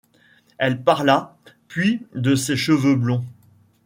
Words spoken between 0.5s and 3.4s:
elle parla, puis de ses cheveux blonds